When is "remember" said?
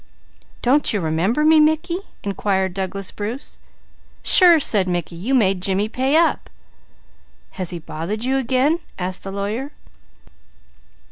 0.99-1.45